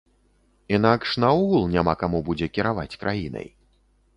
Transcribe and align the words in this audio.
Інакш 0.77 1.11
наогул 1.23 1.69
няма 1.75 1.93
каму 2.05 2.23
будзе 2.31 2.51
кіраваць 2.57 2.99
краінай. 3.03 3.47